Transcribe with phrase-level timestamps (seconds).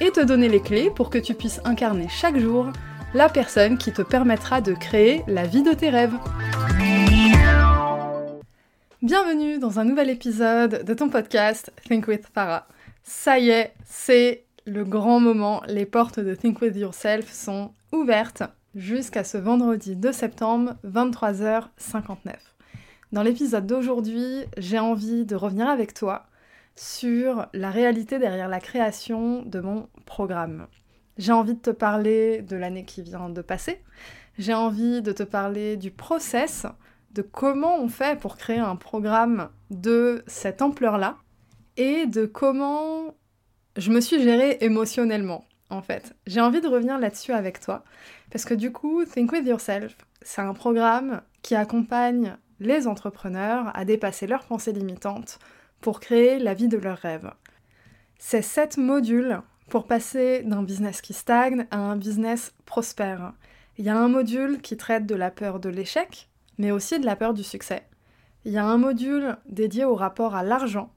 [0.00, 2.72] et te donner les clés pour que tu puisses incarner chaque jour
[3.12, 6.14] la personne qui te permettra de créer la vie de tes rêves.
[9.02, 12.66] Bienvenue dans un nouvel épisode de ton podcast Think with Farah.
[13.02, 18.42] Ça y est, c'est le grand moment, les portes de Think with Yourself sont ouvertes
[18.74, 22.34] jusqu'à ce vendredi 2 septembre, 23h59.
[23.12, 26.26] Dans l'épisode d'aujourd'hui, j'ai envie de revenir avec toi
[26.76, 30.66] sur la réalité derrière la création de mon programme.
[31.18, 33.82] J'ai envie de te parler de l'année qui vient de passer.
[34.38, 36.66] J'ai envie de te parler du process,
[37.12, 41.18] de comment on fait pour créer un programme de cette ampleur-là
[41.76, 43.14] et de comment
[43.76, 46.14] je me suis gérée émotionnellement, en fait.
[46.26, 47.84] J'ai envie de revenir là-dessus avec toi
[48.30, 53.84] parce que du coup, Think With Yourself, c'est un programme qui accompagne les entrepreneurs à
[53.84, 55.38] dépasser leurs pensées limitantes
[55.80, 57.30] pour créer la vie de leurs rêves.
[58.18, 63.32] C'est sept modules pour passer d'un business qui stagne à un business prospère.
[63.78, 67.06] Il y a un module qui traite de la peur de l'échec, mais aussi de
[67.06, 67.86] la peur du succès.
[68.44, 70.92] Il y a un module dédié au rapport à l'argent.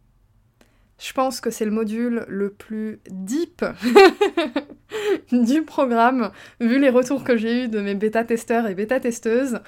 [1.00, 3.66] Je pense que c'est le module le plus deep
[5.32, 9.60] du programme, vu les retours que j'ai eus de mes bêta-testeurs et bêta-testeuses.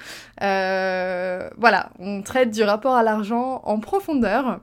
[0.42, 4.60] Euh, voilà, on traite du rapport à l'argent en profondeur.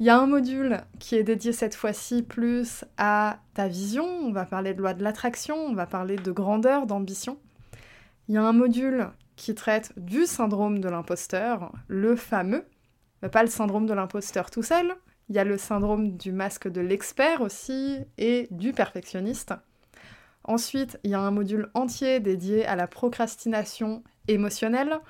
[0.00, 4.30] Il y a un module qui est dédié cette fois-ci plus à ta vision, on
[4.30, 7.36] va parler de loi de l'attraction, on va parler de grandeur, d'ambition.
[8.28, 12.64] Il y a un module qui traite du syndrome de l'imposteur, le fameux,
[13.22, 14.94] mais pas le syndrome de l'imposteur tout seul,
[15.28, 19.52] il y a le syndrome du masque de l'expert aussi et du perfectionniste.
[20.44, 25.00] Ensuite, il y a un module entier dédié à la procrastination émotionnelle,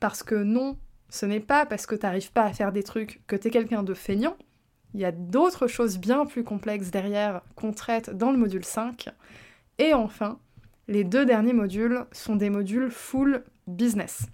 [0.00, 3.22] parce que non, ce n'est pas parce que tu n'arrives pas à faire des trucs
[3.26, 4.36] que tu es quelqu'un de feignant.
[4.94, 9.08] Il y a d'autres choses bien plus complexes derrière qu'on traite dans le module 5.
[9.78, 10.38] Et enfin,
[10.86, 14.26] les deux derniers modules sont des modules full business.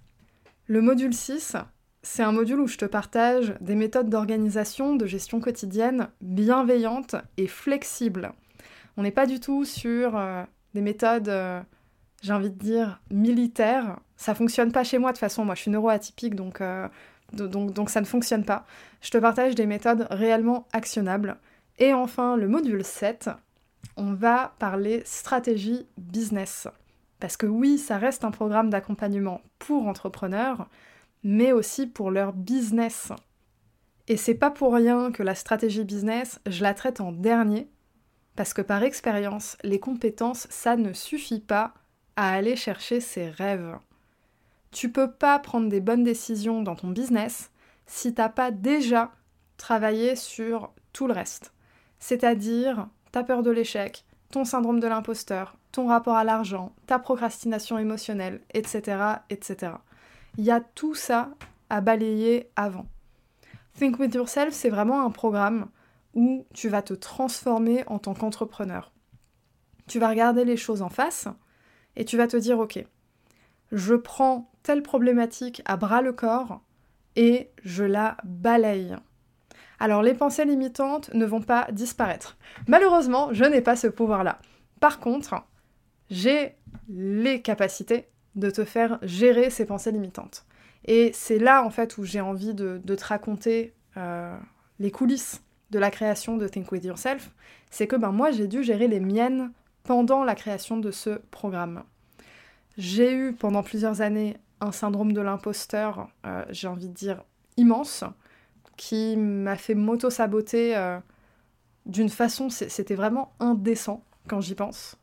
[0.67, 1.57] Le module 6,
[2.01, 7.47] c'est un module où je te partage des méthodes d'organisation, de gestion quotidienne bienveillantes et
[7.47, 8.31] flexibles.
[8.97, 10.43] On n'est pas du tout sur euh,
[10.73, 11.61] des méthodes, euh,
[12.25, 15.61] j'ai envie de dire, militaires ça fonctionne pas chez moi de toute façon, moi je
[15.61, 16.87] suis neuroatypique donc, euh,
[17.33, 18.65] donc, donc ça ne fonctionne pas.
[19.01, 21.37] Je te partage des méthodes réellement actionnables.
[21.77, 23.29] Et enfin, le module 7,
[23.97, 26.67] on va parler stratégie business.
[27.19, 30.67] Parce que oui, ça reste un programme d'accompagnement pour entrepreneurs,
[31.23, 33.11] mais aussi pour leur business.
[34.07, 37.69] Et c'est pas pour rien que la stratégie business, je la traite en dernier,
[38.35, 41.73] parce que par expérience, les compétences, ça ne suffit pas
[42.15, 43.77] à aller chercher ses rêves.
[44.71, 47.51] Tu peux pas prendre des bonnes décisions dans ton business
[47.85, 49.11] si t'as pas déjà
[49.57, 51.53] travaillé sur tout le reste.
[51.99, 57.77] C'est-à-dire ta peur de l'échec, ton syndrome de l'imposteur, ton rapport à l'argent, ta procrastination
[57.77, 58.97] émotionnelle, etc.,
[59.29, 59.73] etc.
[60.37, 61.29] Il y a tout ça
[61.69, 62.85] à balayer avant.
[63.77, 65.67] Think with Yourself, c'est vraiment un programme
[66.13, 68.91] où tu vas te transformer en tant qu'entrepreneur.
[69.87, 71.27] Tu vas regarder les choses en face
[71.95, 72.83] et tu vas te dire, ok,
[73.71, 76.61] je prends telle problématique à bras le corps
[77.15, 78.95] et je la balaye.
[79.79, 82.37] Alors les pensées limitantes ne vont pas disparaître.
[82.67, 84.39] Malheureusement, je n'ai pas ce pouvoir-là.
[84.79, 85.35] Par contre,
[86.09, 86.55] j'ai
[86.89, 90.45] les capacités de te faire gérer ces pensées limitantes.
[90.85, 94.37] Et c'est là en fait où j'ai envie de, te raconter euh,
[94.79, 95.41] les coulisses
[95.71, 97.31] de la création de Think With Yourself.
[97.71, 99.51] C'est que ben, moi j'ai dû gérer les miennes
[99.83, 101.83] pendant la création de ce programme.
[102.77, 107.23] J'ai eu pendant plusieurs années un syndrome de l'imposteur, euh, j'ai envie de dire,
[107.57, 108.03] immense,
[108.77, 110.99] qui m'a fait m'auto-saboter euh,
[111.85, 114.97] d'une façon, c'était vraiment indécent quand j'y pense.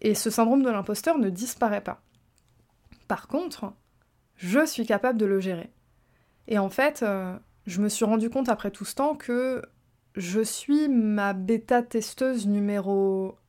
[0.00, 2.00] Et ce syndrome de l'imposteur ne disparaît pas.
[3.08, 3.72] Par contre,
[4.36, 5.70] je suis capable de le gérer.
[6.48, 7.36] Et en fait, euh,
[7.66, 9.62] je me suis rendu compte après tout ce temps que
[10.14, 13.43] je suis ma bêta-testeuse numéro 1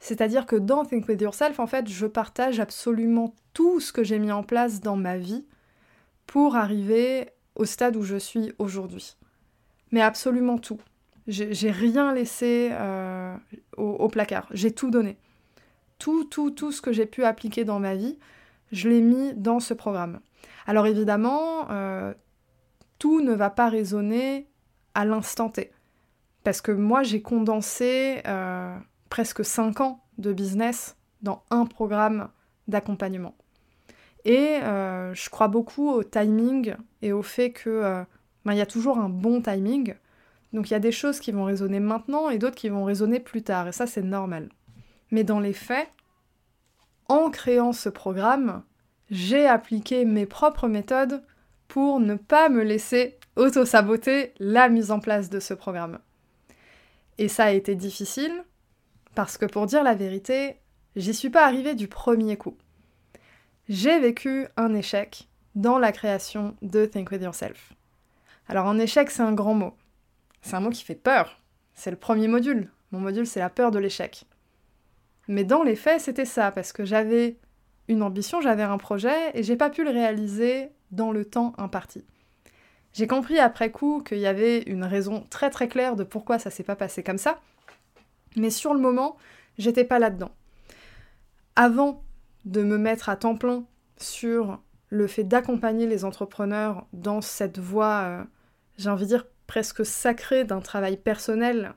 [0.00, 4.18] c'est-à-dire que dans Think With Yourself, en fait, je partage absolument tout ce que j'ai
[4.18, 5.44] mis en place dans ma vie
[6.26, 9.16] pour arriver au stade où je suis aujourd'hui.
[9.92, 10.80] Mais absolument tout.
[11.26, 13.36] J'ai rien laissé euh,
[13.76, 14.48] au, placard.
[14.52, 15.18] J'ai tout donné.
[15.98, 18.18] Tout, tout, tout ce que j'ai pu appliquer dans ma vie,
[18.72, 20.20] je l'ai mis dans ce programme.
[20.66, 22.14] Alors évidemment, euh,
[22.98, 24.48] tout ne va pas résonner
[24.94, 25.70] à l'instant T.
[26.42, 28.74] Parce que moi, j'ai condensé euh,
[29.10, 32.30] presque 5 ans de business dans un programme
[32.66, 33.34] d'accompagnement.
[34.24, 38.04] Et je crois beaucoup au timing et au fait que
[38.44, 39.94] ben, il y a toujours un bon timing.
[40.52, 43.20] Donc il y a des choses qui vont résonner maintenant et d'autres qui vont résonner
[43.20, 44.48] plus tard, et ça c'est normal.
[45.10, 45.88] Mais dans les faits,
[47.08, 48.62] en créant ce programme,
[49.10, 51.22] j'ai appliqué mes propres méthodes
[51.68, 55.98] pour ne pas me laisser auto-saboter la mise en place de ce programme.
[57.18, 58.44] Et ça a été difficile,
[59.14, 60.56] parce que pour dire la vérité,
[60.96, 62.56] j'y suis pas arrivée du premier coup.
[63.68, 67.72] J'ai vécu un échec dans la création de Think With Yourself.
[68.48, 69.74] Alors un échec, c'est un grand mot.
[70.42, 71.40] C'est un mot qui fait peur.
[71.74, 72.70] C'est le premier module.
[72.92, 74.24] Mon module, c'est la peur de l'échec.
[75.28, 77.36] Mais dans les faits, c'était ça, parce que j'avais
[77.88, 82.04] une ambition, j'avais un projet, et j'ai pas pu le réaliser dans le temps imparti.
[82.92, 86.50] J'ai compris après coup qu'il y avait une raison très très claire de pourquoi ça
[86.50, 87.40] s'est pas passé comme ça,
[88.36, 89.16] mais sur le moment,
[89.58, 90.32] j'étais pas là-dedans.
[91.56, 92.02] Avant
[92.44, 93.64] de me mettre à temps plein
[93.96, 98.24] sur le fait d'accompagner les entrepreneurs dans cette voie euh,
[98.80, 101.74] j'ai envie de dire, presque sacré d'un travail personnel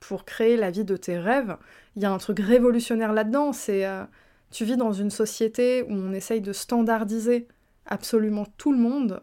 [0.00, 1.56] pour créer la vie de tes rêves,
[1.96, 3.52] il y a un truc révolutionnaire là-dedans.
[3.52, 4.04] C'est euh,
[4.50, 7.48] tu vis dans une société où on essaye de standardiser
[7.86, 9.20] absolument tout le monde.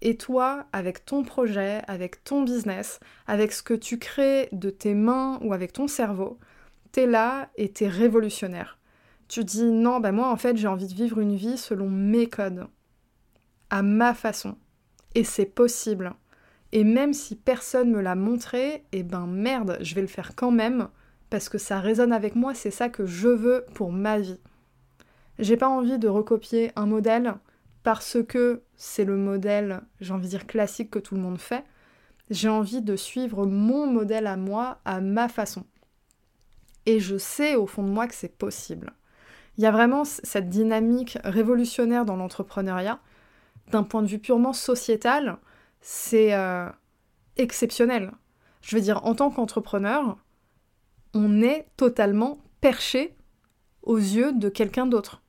[0.00, 4.94] Et toi, avec ton projet, avec ton business, avec ce que tu crées de tes
[4.94, 6.38] mains ou avec ton cerveau,
[6.92, 8.78] t'es là et t'es révolutionnaire.
[9.26, 12.28] Tu dis non, ben moi en fait j'ai envie de vivre une vie selon mes
[12.28, 12.66] codes,
[13.70, 14.56] à ma façon.
[15.14, 16.14] Et c'est possible.
[16.72, 20.50] Et même si personne me l'a montré, eh ben merde, je vais le faire quand
[20.50, 20.88] même,
[21.28, 24.38] parce que ça résonne avec moi, c'est ça que je veux pour ma vie.
[25.38, 27.34] J'ai pas envie de recopier un modèle
[27.88, 31.64] parce que c'est le modèle, j'ai envie de dire classique que tout le monde fait.
[32.28, 35.64] J'ai envie de suivre mon modèle à moi, à ma façon.
[36.84, 38.92] Et je sais au fond de moi que c'est possible.
[39.56, 43.00] Il y a vraiment cette dynamique révolutionnaire dans l'entrepreneuriat,
[43.70, 45.38] d'un point de vue purement sociétal,
[45.80, 46.68] c'est euh,
[47.38, 48.12] exceptionnel.
[48.60, 50.18] Je veux dire, en tant qu'entrepreneur,
[51.14, 53.16] on est totalement perché
[53.80, 55.22] aux yeux de quelqu'un d'autre,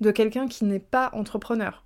[0.00, 1.82] de quelqu'un qui n'est pas entrepreneur.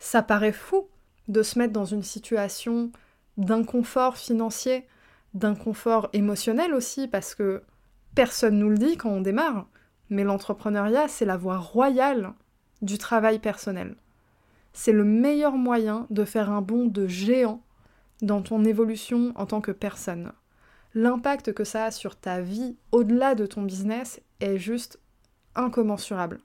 [0.00, 0.88] Ça paraît fou
[1.28, 2.90] de se mettre dans une situation
[3.36, 4.88] d'inconfort financier,
[5.34, 7.62] d'inconfort émotionnel aussi, parce que
[8.16, 9.68] personne nous le dit quand on démarre,
[10.08, 12.32] mais l'entrepreneuriat, c'est la voie royale
[12.82, 13.94] du travail personnel
[14.72, 17.62] c'est le meilleur moyen de faire un bond de géant
[18.22, 20.32] dans ton évolution en tant que personne.
[20.94, 25.00] L'impact que ça a sur ta vie au-delà de ton business est juste
[25.54, 26.40] incommensurable.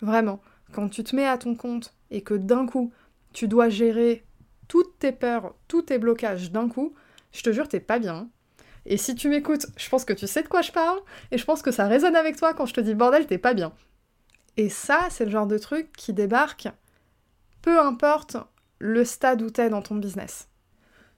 [0.00, 0.40] Vraiment,
[0.72, 2.92] quand tu te mets à ton compte et que d'un coup,
[3.32, 4.24] tu dois gérer
[4.68, 6.94] toutes tes peurs, tous tes blocages d'un coup,
[7.32, 8.28] je te jure, t'es pas bien.
[8.86, 10.98] Et si tu m'écoutes, je pense que tu sais de quoi je parle,
[11.30, 13.54] et je pense que ça résonne avec toi quand je te dis bordel, t'es pas
[13.54, 13.72] bien.
[14.56, 16.68] Et ça, c'est le genre de truc qui débarque
[17.62, 18.36] peu importe
[18.78, 20.48] le stade où tu es dans ton business.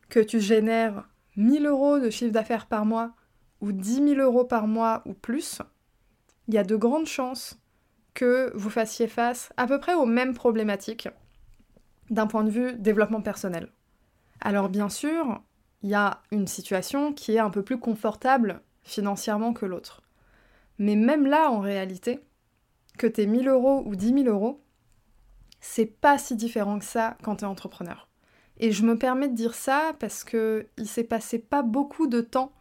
[0.09, 3.13] Que tu génères 1000 euros de chiffre d'affaires par mois
[3.61, 5.63] ou 10 000 euros par mois ou plus,
[6.49, 7.62] il y a de grandes chances
[8.15, 11.09] que vous fassiez face à peu près aux mêmes problématiques
[12.11, 13.69] d'un point de vue développement personnel.
[14.41, 15.43] Alors bien sûr,
[15.83, 20.03] il y a une situation qui est un peu plus confortable financièrement que l'autre.
[20.79, 22.21] Mais même là, en réalité,
[22.99, 24.63] que tu aies 1000 euros ou 10 000 euros,
[25.61, 28.09] c'est pas si différent que ça quand t'es entrepreneur.
[28.59, 32.21] Et je me permets de dire ça parce que il s'est passé pas beaucoup de
[32.21, 32.53] temps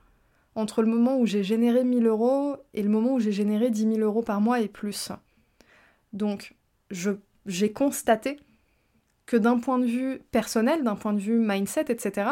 [0.55, 3.95] entre le moment où j'ai généré 1000 euros et le moment où j'ai généré 10
[3.95, 5.11] 000 euros par mois et plus.
[6.13, 6.55] Donc,
[7.45, 8.39] j'ai constaté
[9.25, 12.31] que d'un point de vue personnel, d'un point de vue mindset, etc.,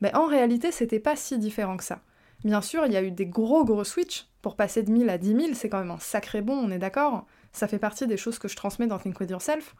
[0.00, 2.00] ben en réalité, c'était pas si différent que ça.
[2.44, 4.26] Bien sûr, il y a eu des gros gros switches.
[4.40, 6.78] Pour passer de 1000 à 10 000, c'est quand même un sacré bon, on est
[6.78, 9.76] d'accord ça fait partie des choses que je transmets dans Think With Yourself.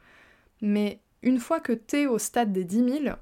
[0.60, 3.16] Mais une fois que t'es au stade des 10 000,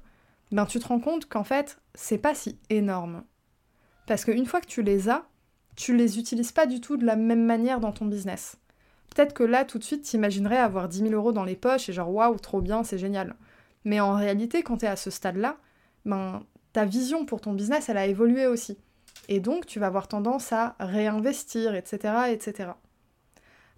[0.51, 3.23] ben tu te rends compte qu'en fait, c'est pas si énorme.
[4.07, 5.25] Parce qu'une fois que tu les as,
[5.75, 8.57] tu les utilises pas du tout de la même manière dans ton business.
[9.13, 11.93] Peut-être que là, tout de suite, t'imaginerais avoir 10 000 euros dans les poches et
[11.93, 13.35] genre waouh, trop bien, c'est génial.
[13.83, 15.57] Mais en réalité, quand t'es à ce stade-là,
[16.05, 18.77] ben, ta vision pour ton business, elle a évolué aussi.
[19.27, 22.71] Et donc, tu vas avoir tendance à réinvestir, etc., etc.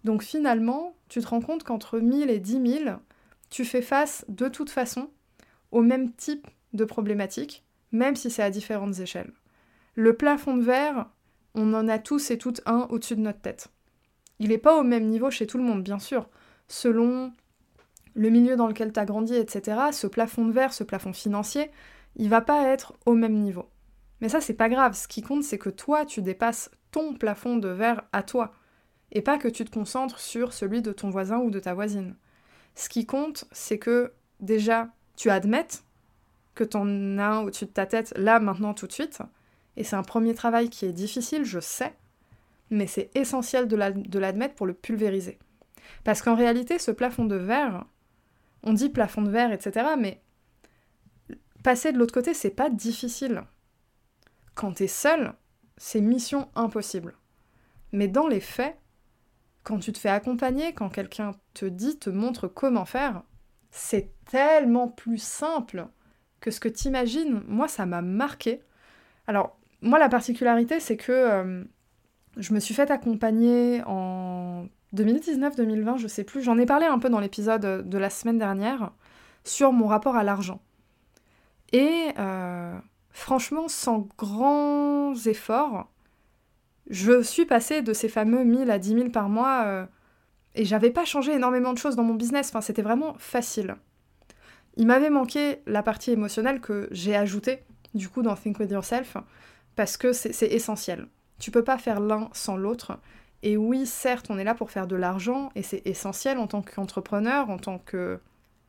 [0.03, 2.95] Donc finalement, tu te rends compte qu'entre 1000 et 10 000,
[3.49, 5.09] tu fais face de toute façon
[5.71, 9.31] au même type de problématiques, même si c'est à différentes échelles.
[9.95, 11.09] Le plafond de verre,
[11.55, 13.69] on en a tous et toutes un au-dessus de notre tête.
[14.43, 16.27] Il n'est pas au même niveau chez tout le monde, bien sûr.
[16.67, 17.31] Selon
[18.13, 21.71] le milieu dans lequel tu as grandi, etc., ce plafond de verre, ce plafond financier,
[22.17, 23.69] il va pas être au même niveau.
[24.19, 24.95] Mais ça, c'est pas grave.
[24.95, 28.53] Ce qui compte, c'est que toi, tu dépasses ton plafond de verre à toi.
[29.13, 32.17] Et pas que tu te concentres sur celui de ton voisin ou de ta voisine.
[32.75, 35.85] Ce qui compte, c'est que déjà, tu admettes
[36.53, 36.85] que t'en
[37.17, 39.19] as un au-dessus de ta tête là, maintenant, tout de suite.
[39.77, 41.93] Et c'est un premier travail qui est difficile, je sais,
[42.73, 45.39] mais c'est essentiel de l'admettre pour le pulvériser.
[46.03, 47.85] Parce qu'en réalité, ce plafond de verre,
[48.63, 50.21] on dit plafond de verre, etc., mais
[51.63, 53.43] passer de l'autre côté, c'est pas difficile.
[54.55, 55.33] Quand t'es seul,
[55.77, 57.15] c'est mission impossible.
[57.91, 58.77] Mais dans les faits,
[59.63, 63.23] quand tu te fais accompagner, quand quelqu'un te dit, te montre comment faire,
[63.71, 65.87] c'est tellement plus simple
[66.41, 67.41] que ce que t'imagines.
[67.47, 68.61] Moi, ça m'a marqué.
[69.27, 71.63] Alors, moi, la particularité, c'est que euh,
[72.37, 76.41] je me suis fait accompagner en 2019-2020, je sais plus.
[76.41, 78.91] J'en ai parlé un peu dans l'épisode de la semaine dernière
[79.43, 80.61] sur mon rapport à l'argent.
[81.71, 82.77] Et euh,
[83.09, 85.89] franchement, sans grands efforts,
[86.89, 89.85] je suis passée de ces fameux 1000 à 10 000 par mois euh,
[90.55, 92.49] et j'avais pas changé énormément de choses dans mon business.
[92.49, 93.75] Enfin, c'était vraiment facile.
[94.77, 97.63] Il m'avait manqué la partie émotionnelle que j'ai ajoutée
[97.93, 99.17] du coup dans Think With Yourself
[99.75, 101.07] parce que c'est essentiel.
[101.43, 102.97] Tu peux pas faire l'un sans l'autre.
[103.41, 106.61] Et oui, certes, on est là pour faire de l'argent et c'est essentiel en tant
[106.61, 108.21] qu'entrepreneur, en tant que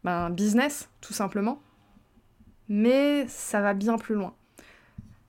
[0.02, 1.62] ben, business, tout simplement.
[2.69, 4.35] Mais ça va bien plus loin.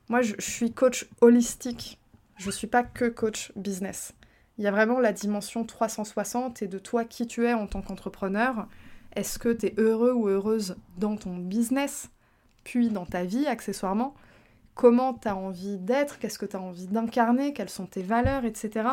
[0.09, 1.99] Moi, je, suis coach holistique.
[2.37, 4.15] Je suis pas que coach business.
[4.57, 7.83] Il y a vraiment la dimension 360 et de toi qui tu es en tant
[7.83, 8.67] qu'entrepreneur.
[9.15, 12.09] Est-ce que tu es heureux ou heureuse dans ton business,
[12.63, 14.15] puis dans ta vie accessoirement
[14.75, 18.45] Comment tu as envie d'être Qu'est-ce que tu as envie d'incarner Quelles sont tes valeurs,
[18.45, 18.89] etc.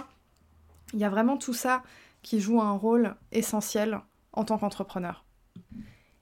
[0.94, 1.82] Il y a vraiment tout ça
[2.22, 4.00] qui joue un rôle essentiel
[4.32, 5.24] en tant qu'entrepreneur.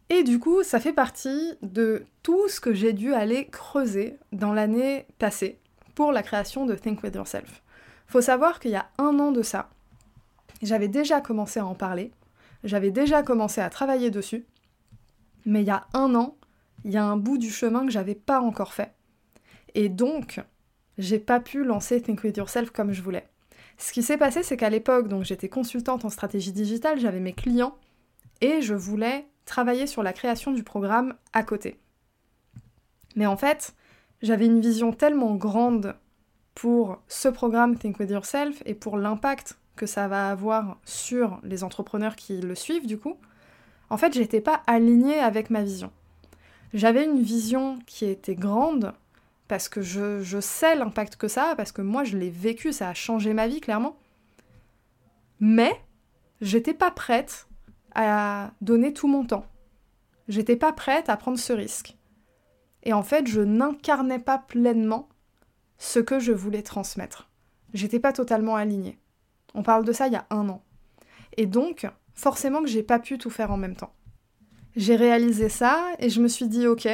[0.08, 4.52] Et du coup, ça fait partie de tout ce que j'ai dû aller creuser dans
[4.52, 5.58] l'année passée
[5.94, 7.62] pour la création de Think With Yourself.
[8.08, 9.70] Faut savoir qu'il y a un an de ça,
[10.62, 12.10] j'avais déjà commencé à en parler,
[12.64, 14.44] j'avais déjà commencé à travailler dessus,
[15.46, 16.36] mais il y a un an,
[16.84, 18.92] il y a un bout du chemin que j'avais pas encore fait.
[19.74, 20.40] Et donc,
[20.98, 23.26] j'ai pas pu lancer Think With Yourself comme je voulais.
[23.78, 27.32] Ce qui s'est passé, c'est qu'à l'époque, donc j'étais consultante en stratégie digitale, j'avais mes
[27.32, 27.76] clients
[28.40, 31.80] et je voulais travailler sur la création du programme à côté.
[33.16, 33.74] Mais en fait,
[34.22, 35.96] j'avais une vision tellement grande
[36.54, 41.64] pour ce programme Think With Yourself et pour l'impact que ça va avoir sur les
[41.64, 43.16] entrepreneurs qui le suivent du coup.
[43.88, 45.90] En fait, j'étais pas alignée avec ma vision.
[46.74, 48.92] J'avais une vision qui était grande,
[49.50, 52.88] parce que je, sais l'impact que ça a, parce que moi je l'ai vécu, ça
[52.88, 53.98] a changé ma vie clairement.
[55.40, 55.72] Mais
[56.40, 57.48] j'étais pas prête
[57.96, 59.44] à donner tout mon temps.
[60.28, 61.96] J'étais pas prête à prendre ce risque.
[62.84, 65.08] Et en fait, je n'incarnais pas pleinement
[65.78, 67.28] ce que je voulais transmettre.
[67.74, 69.00] J'étais pas totalement alignée.
[69.54, 70.62] On parle de ça il y a un an.
[71.36, 73.94] Et donc, forcément que j'ai pas pu tout faire en même temps.
[74.76, 76.86] J'ai réalisé ça et je me suis dit, ok,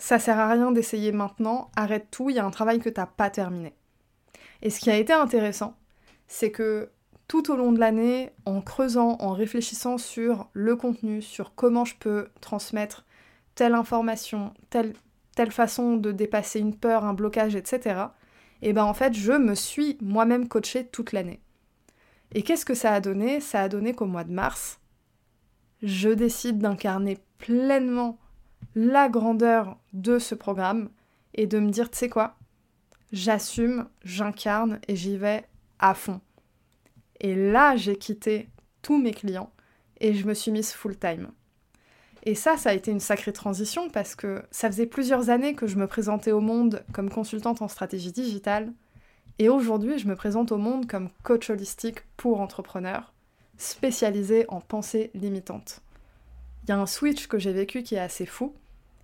[0.00, 3.04] ça sert à rien d'essayer maintenant, arrête tout, il y a un travail que t'as
[3.04, 3.74] pas terminé.
[4.62, 5.76] Et ce qui a été intéressant,
[6.26, 6.88] c'est que
[7.28, 11.96] tout au long de l'année, en creusant, en réfléchissant sur le contenu, sur comment je
[11.96, 13.04] peux transmettre
[13.54, 14.94] telle information, telle,
[15.50, 18.04] façon de dépasser une peur, un blocage, etc.,
[18.62, 21.40] et ben en fait, je me suis moi-même coachée toute l'année.
[22.32, 23.40] Et qu'est-ce que ça a donné?
[23.40, 24.80] Ça a donné qu'au mois de mars,
[25.82, 28.18] je décide d'incarner pleinement
[28.74, 30.90] la grandeur de ce programme
[31.34, 32.36] et de me dire, tu sais quoi,
[33.12, 35.44] j'assume, j'incarne et j'y vais
[35.78, 36.20] à fond.
[37.20, 38.48] Et là, j'ai quitté
[38.82, 39.52] tous mes clients
[40.00, 41.30] et je me suis mise full time.
[42.24, 45.66] Et ça, ça a été une sacrée transition parce que ça faisait plusieurs années que
[45.66, 48.72] je me présentais au monde comme consultante en stratégie digitale
[49.40, 53.14] et aujourd'hui, je me présente au monde comme coach holistique pour entrepreneurs,
[53.56, 55.80] spécialisé en pensée limitante.
[56.70, 58.54] Y a un switch que j'ai vécu qui est assez fou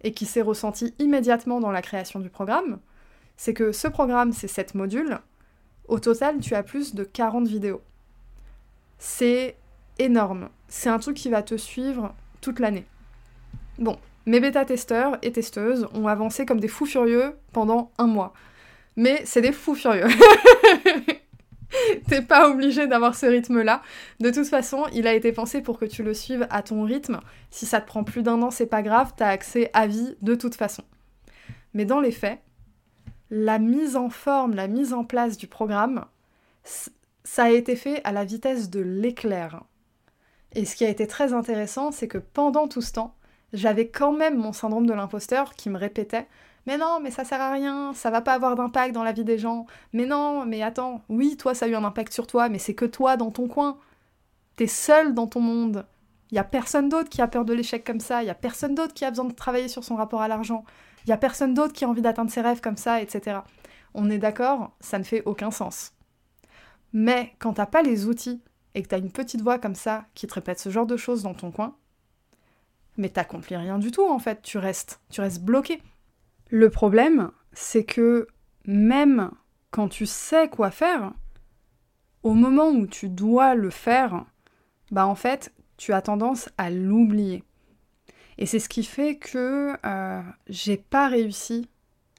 [0.04, 2.78] et qui s'est ressenti immédiatement dans la création du programme.
[3.36, 5.18] C'est que ce programme, c'est 7 modules.
[5.88, 7.82] Au total, tu as plus de 40 vidéos.
[9.00, 9.56] C'est
[9.98, 10.48] énorme.
[10.68, 12.86] C'est un truc qui va te suivre toute l'année.
[13.80, 18.32] Bon, mes bêta-testeurs et testeuses ont avancé comme des fous furieux pendant un mois.
[18.94, 20.06] Mais c'est des fous furieux.
[22.08, 23.82] T'es pas obligé d'avoir ce rythme-là.
[24.20, 27.20] De toute façon, il a été pensé pour que tu le suives à ton rythme.
[27.50, 30.34] Si ça te prend plus d'un an, c'est pas grave, t'as accès à vie de
[30.34, 30.82] toute façon.
[31.74, 32.40] Mais dans les faits,
[33.30, 36.04] la mise en forme, la mise en place du programme,
[37.24, 39.62] ça a été fait à la vitesse de l'éclair.
[40.54, 43.16] Et ce qui a été très intéressant, c'est que pendant tout ce temps,
[43.52, 46.26] j'avais quand même mon syndrome de l'imposteur qui me répétait
[46.66, 49.24] mais non, mais ça sert à rien, ça va pas avoir d'impact dans la vie
[49.24, 49.66] des gens.
[49.92, 52.74] Mais non, mais attends, oui, toi ça a eu un impact sur toi, mais c'est
[52.74, 53.78] que toi dans ton coin.
[54.56, 55.86] T'es seul dans ton monde.
[56.30, 58.34] Il y a personne d'autre qui a peur de l'échec comme ça, il y a
[58.34, 60.64] personne d'autre qui a besoin de travailler sur son rapport à l'argent,
[61.04, 63.38] il y a personne d'autre qui a envie d'atteindre ses rêves comme ça, etc.
[63.94, 65.92] On est d'accord, ça ne fait aucun sens.
[66.92, 68.42] Mais quand t'as pas les outils
[68.74, 71.22] et que t'as une petite voix comme ça qui te répète ce genre de choses
[71.22, 71.76] dans ton coin,
[72.96, 75.80] mais t'accomplis rien du tout en fait, tu restes, tu restes bloqué.
[76.48, 78.28] Le problème, c'est que
[78.66, 79.30] même
[79.70, 81.12] quand tu sais quoi faire,
[82.22, 84.24] au moment où tu dois le faire,
[84.90, 87.42] bah en fait, tu as tendance à l'oublier.
[88.38, 91.68] Et c'est ce qui fait que euh, j'ai pas réussi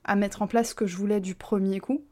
[0.03, 2.03] à mettre en place ce que je voulais du premier coup.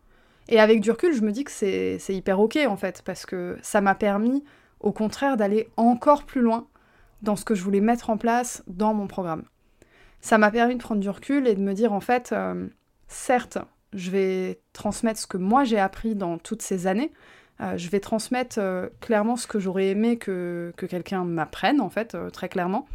[0.47, 3.57] Et avec du recul, je me dis que c'est hyper ok en fait, parce que
[3.61, 4.43] ça m'a permis
[4.79, 6.67] au contraire d'aller encore plus loin
[7.23, 9.43] dans ce que je voulais mettre en place dans mon programme
[10.25, 12.65] ça m'a permis de prendre du recul et de me dire en fait, euh,
[13.07, 13.59] certes,
[13.93, 17.11] je vais transmettre ce que moi j'ai appris dans toutes ces années.
[17.61, 21.91] Euh, je vais transmettre euh, clairement ce que j'aurais aimé que, que quelqu'un m'apprenne, en
[21.91, 22.87] fait, très clairement.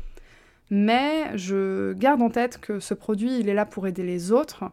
[0.71, 4.65] Mais je garde en tête que ce produit, il est là pour aider les autres.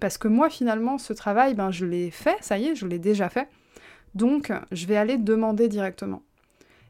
[0.00, 2.98] Parce que moi, finalement, ce travail, ben, je l'ai fait, ça y est, je l'ai
[2.98, 3.46] déjà fait.
[4.16, 6.22] Donc, je vais aller demander directement.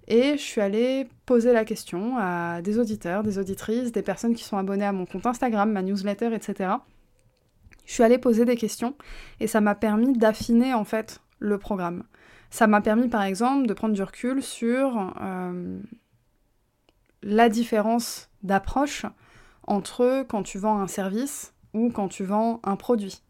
[0.06, 4.44] Et je suis allée poser la question à des auditeurs, des auditrices, des personnes qui
[4.44, 6.74] sont abonnées à mon compte Instagram, ma newsletter, etc.
[7.86, 8.94] Je suis allée poser des questions
[9.40, 12.04] et ça m'a permis d'affiner en fait le programme.
[12.50, 15.80] Ça m'a permis par exemple de prendre du recul sur euh,
[17.22, 19.06] la différence d'approche
[19.66, 23.22] entre quand tu vends un service ou quand tu vends un produit.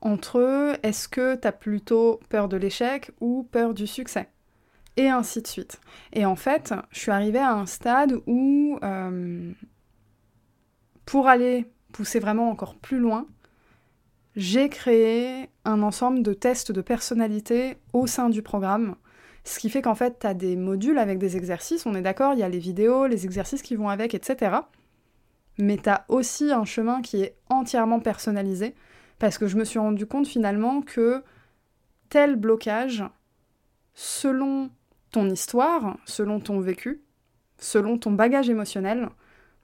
[0.00, 4.28] Entre est-ce que tu as plutôt peur de l'échec ou peur du succès?
[5.00, 5.80] Et ainsi de suite.
[6.12, 9.52] Et en fait, je suis arrivée à un stade où, euh,
[11.06, 13.26] pour aller pousser vraiment encore plus loin,
[14.36, 18.94] j'ai créé un ensemble de tests de personnalité au sein du programme.
[19.44, 22.34] Ce qui fait qu'en fait, tu as des modules avec des exercices, on est d'accord,
[22.34, 24.58] il y a les vidéos, les exercices qui vont avec, etc.
[25.58, 28.74] Mais tu as aussi un chemin qui est entièrement personnalisé,
[29.18, 31.22] parce que je me suis rendu compte finalement que
[32.10, 33.02] tel blocage,
[33.94, 34.70] selon
[35.10, 37.02] ton histoire, selon ton vécu,
[37.58, 39.08] selon ton bagage émotionnel,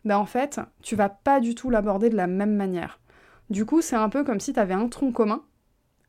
[0.04, 3.00] ben en fait, tu vas pas du tout l'aborder de la même manière.
[3.50, 5.42] Du coup, c'est un peu comme si tu avais un tronc commun,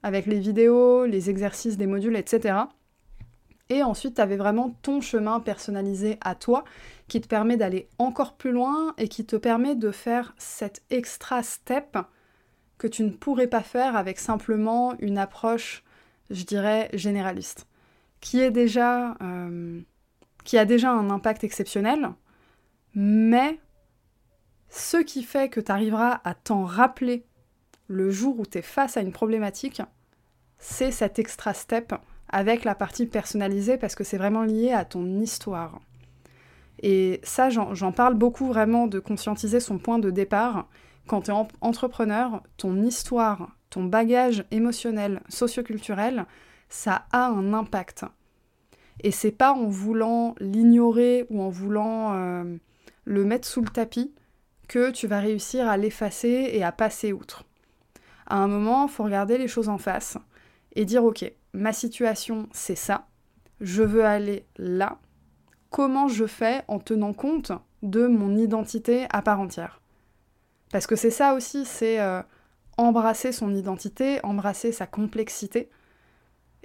[0.04, 2.60] avec les vidéos, les exercices des modules, etc.
[3.70, 6.64] Et ensuite, tu avais vraiment ton chemin personnalisé à toi,
[7.08, 11.44] qui te permet d'aller encore plus loin et qui te permet de faire cet extra
[11.44, 11.98] step
[12.78, 15.84] que tu ne pourrais pas faire avec simplement une approche,
[16.30, 17.68] je dirais, généraliste
[18.20, 19.82] qui est déjà euh,
[20.44, 22.10] qui a déjà un impact exceptionnel,
[22.96, 23.60] mais
[24.70, 27.26] ce qui fait que tu arriveras à t'en rappeler
[27.88, 29.82] le jour où tu es face à une problématique,
[30.58, 31.94] c'est cet extra step
[32.30, 35.80] avec la partie personnalisée parce que c'est vraiment lié à ton histoire.
[36.82, 40.68] Et ça, j'en parle beaucoup vraiment de conscientiser son point de départ.
[41.08, 46.26] Quand tu es entrepreneur, ton histoire, ton bagage émotionnel, socioculturel,
[46.70, 48.06] ça a un impact.
[49.02, 52.58] Et c'est pas en voulant l'ignorer ou en voulant euh,
[53.06, 54.14] le mettre sous le tapis
[54.68, 57.46] que tu vas réussir à l'effacer et à passer outre.
[58.26, 60.18] À un moment, il faut regarder les choses en face
[60.76, 63.08] et dire ok, ma situation c'est ça,
[63.62, 65.00] je veux aller là,
[65.70, 67.52] comment je fais en tenant compte
[67.84, 69.82] de mon identité à part entière?
[70.72, 72.22] Parce que c'est ça aussi, c'est euh,
[72.78, 75.70] embrasser son identité, embrasser sa complexité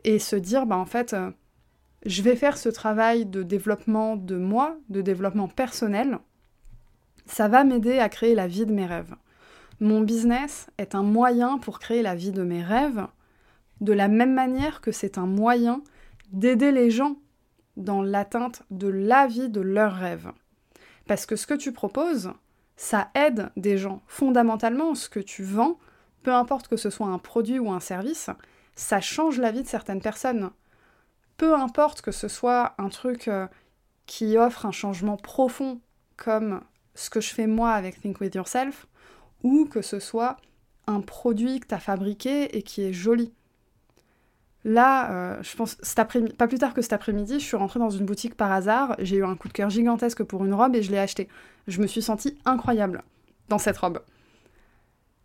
[0.05, 1.31] et se dire bah en fait euh,
[2.05, 6.19] je vais faire ce travail de développement de moi, de développement personnel.
[7.27, 9.15] Ça va m'aider à créer la vie de mes rêves.
[9.81, 13.07] Mon business est un moyen pour créer la vie de mes rêves,
[13.81, 15.83] de la même manière que c'est un moyen
[16.33, 17.17] d'aider les gens
[17.77, 20.31] dans l'atteinte de la vie de leurs rêves.
[21.07, 22.33] Parce que ce que tu proposes,
[22.77, 24.03] ça aide des gens.
[24.07, 25.79] Fondamentalement, ce que tu vends,
[26.23, 28.31] peu importe que ce soit un produit ou un service,
[28.75, 30.51] ça change la vie de certaines personnes
[31.43, 33.49] peu importe que ce soit un truc euh,
[34.07, 35.81] qui offre un changement profond
[36.17, 36.61] comme
[36.95, 38.87] ce que je fais moi avec Think With Yourself,
[39.43, 40.37] ou que ce soit
[40.87, 43.33] un produit que tu as fabriqué et qui est joli.
[44.65, 48.07] Là, euh, je pense, pas plus tard que cet après-midi, je suis rentrée dans une
[48.07, 50.93] boutique par hasard, j'ai eu un coup de cœur gigantesque pour une robe et je
[50.93, 51.29] l'ai achetée.
[51.67, 53.03] Je me suis sentie incroyable
[53.49, 54.01] dans cette robe.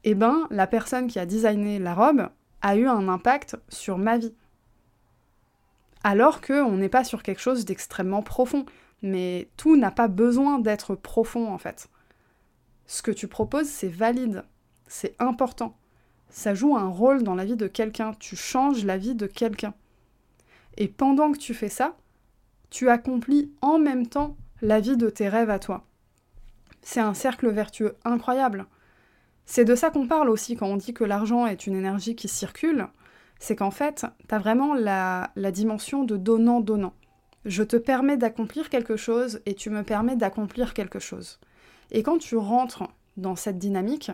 [0.04, 2.30] eh ben, la personne qui a designé la robe
[2.62, 4.34] a eu un impact sur ma vie.
[6.04, 8.66] Alors qu'on n'est pas sur quelque chose d'extrêmement profond.
[9.02, 11.90] Mais tout n'a pas besoin d'être profond en fait.
[12.86, 14.44] Ce que tu proposes, c'est valide,
[14.88, 15.78] c'est important.
[16.30, 19.74] Ça joue un rôle dans la vie de quelqu'un, tu changes la vie de quelqu'un.
[20.78, 21.96] Et pendant que tu fais ça,
[22.70, 25.86] tu accomplis en même temps la vie de tes rêves à toi.
[26.82, 28.66] C'est un cercle vertueux incroyable.
[29.50, 32.28] C'est de ça qu'on parle aussi quand on dit que l'argent est une énergie qui
[32.28, 32.90] circule,
[33.40, 36.94] c'est qu'en fait, tu as vraiment la, dimension de donnant-donnant.
[37.46, 41.40] Je te permets d'accomplir quelque chose et tu me permets d'accomplir quelque chose.
[41.92, 42.84] Et quand tu rentres
[43.16, 44.12] dans cette dynamique,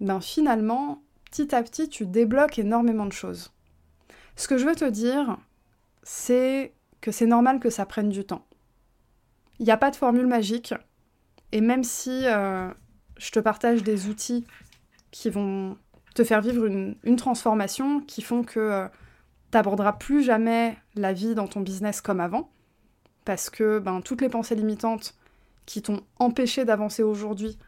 [0.00, 3.52] ben finalement, petit à petit, tu débloques énormément de choses.
[4.34, 5.36] Ce que je veux te dire,
[6.02, 8.46] c'est que c'est normal que ça prenne du temps.
[9.58, 10.72] Il n'y a pas de formule magique,
[11.52, 12.70] et même si euh,
[13.18, 14.46] je te partage des outils
[15.10, 15.76] qui vont
[16.14, 18.88] te faire vivre une, transformation, qui font que euh,
[19.50, 22.50] tu n'aborderas plus jamais la vie dans ton business comme avant,
[23.24, 25.14] parce que ben, toutes les pensées limitantes
[25.66, 27.58] qui t'ont empêché d'avancer aujourd'hui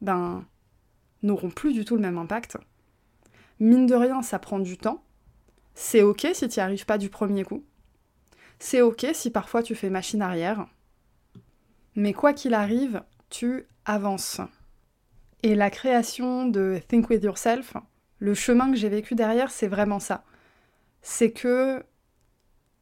[0.00, 0.44] ben,
[1.22, 2.56] n'auront plus du tout le même impact.
[3.58, 5.02] Mine de rien, ça prend du temps.
[5.74, 7.64] C'est ok si tu n'y arrives pas du premier coup.
[8.58, 10.66] C'est ok si parfois tu fais machine arrière.
[11.96, 14.40] Mais quoi qu'il arrive, tu avances.
[15.42, 17.74] Et la création de Think With Yourself,
[18.18, 20.24] le chemin que j'ai vécu derrière, c'est vraiment ça.
[21.02, 21.82] C'est que,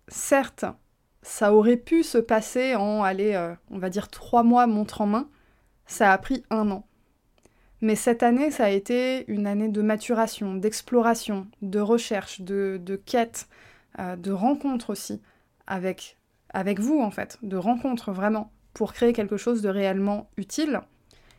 [0.08, 0.64] certes,
[1.22, 5.06] ça aurait pu se passer en, allez, euh, on va dire trois mois montre en
[5.06, 5.28] main.
[5.86, 6.84] Ça a pris un an.
[7.80, 12.96] Mais cette année, ça a été une année de maturation, d'exploration, de recherche, de, de
[12.96, 13.48] quête,
[14.00, 15.22] euh, de rencontre aussi
[15.68, 16.16] avec,
[16.50, 20.80] avec vous, en fait, de rencontre vraiment, pour créer quelque chose de réellement utile.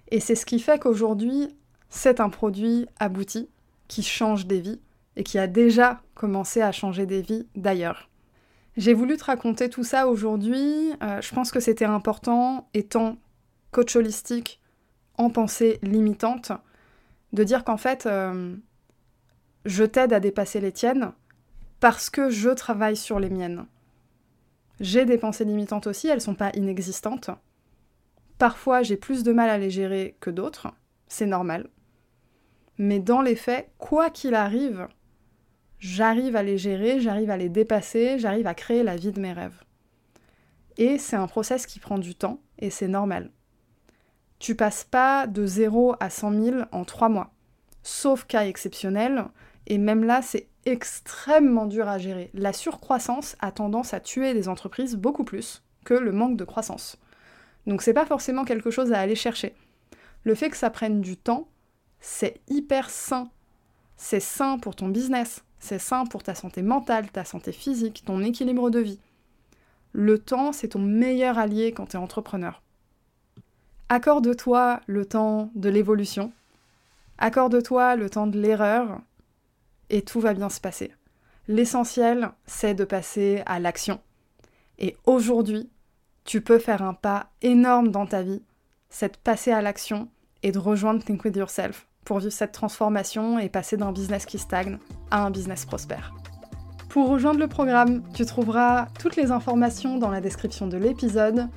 [0.10, 1.56] Et c'est ce qui fait qu'aujourd'hui,
[1.90, 3.50] c'est un produit abouti
[3.88, 4.82] qui change des vies
[5.16, 8.10] et qui a déjà commencé à changer des vies d'ailleurs.
[8.78, 10.94] J'ai voulu te raconter tout ça aujourd'hui.
[11.04, 13.18] Euh, je pense que c'était important, étant
[13.72, 14.62] coach holistique
[15.18, 16.52] en pensée limitante,
[17.34, 18.56] de dire qu'en fait, euh,
[19.66, 21.12] je t'aide à dépasser les tiennes
[21.80, 23.66] parce que je travaille sur les miennes.
[24.80, 27.32] J'ai des pensées limitantes aussi, elles sont pas inexistantes.
[28.40, 30.70] Parfois, j'ai plus de mal à les gérer que d'autres,
[31.08, 31.70] c'est normal.
[32.78, 34.88] Mais dans les faits, quoi qu'il arrive,
[35.78, 39.34] j'arrive à les gérer, j'arrive à les dépasser, j'arrive à créer la vie de mes
[39.34, 39.62] rêves.
[40.78, 43.32] Et c'est un process qui prend du temps, et c'est normal.
[44.40, 47.34] Tu passes pas de 0 à 100 000 en 3 mois.
[47.84, 49.26] Sauf cas exceptionnel,
[49.68, 52.30] et même là, c'est extrêmement dur à gérer.
[52.34, 56.98] La surcroissance a tendance à tuer les entreprises beaucoup plus que le manque de croissance.
[57.70, 59.54] Donc c'est pas forcément quelque chose à aller chercher.
[60.24, 61.48] Le fait que ça prenne du temps,
[62.00, 63.30] c'est hyper sain.
[63.96, 68.24] C'est sain pour ton business, c'est sain pour ta santé mentale, ta santé physique, ton
[68.24, 69.00] équilibre de vie.
[69.92, 72.64] Le temps, c'est ton meilleur allié quand tu es entrepreneur.
[73.90, 76.32] Accorde-toi le temps de l'évolution,
[77.20, 79.00] accorde-toi le temps de l'erreur,
[79.92, 80.92] et tout va bien se passer.
[81.48, 84.02] L'essentiel, c'est de passer à l'action.
[84.80, 85.70] Et aujourd'hui,
[86.30, 88.44] tu peux faire un pas énorme dans ta vie,
[88.92, 90.10] c'est de passer à l'action
[90.44, 94.38] et de rejoindre Think With Yourself pour vivre cette transformation et passer d'un business qui
[94.38, 94.78] stagne
[95.10, 96.14] à un business prospère.
[96.88, 101.48] Pour rejoindre le programme, tu trouveras toutes les informations dans la description de l'épisode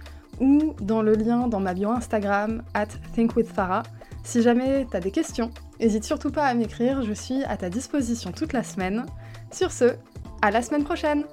[0.40, 3.82] ou dans le lien dans ma bio Instagram at thinkwithfarah.
[4.24, 7.68] Si jamais tu as des questions, n'hésite surtout pas à m'écrire, je suis à ta
[7.68, 9.04] disposition toute la semaine.
[9.50, 9.96] Sur ce,
[10.40, 11.24] à la semaine prochaine